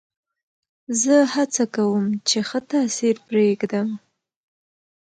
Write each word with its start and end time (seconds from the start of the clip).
زه 1.01 1.15
هڅه 1.33 1.63
کوم، 1.75 2.05
چي 2.27 2.39
ښه 2.47 2.59
تاثیر 2.71 3.15
پرېږدم. 3.27 3.87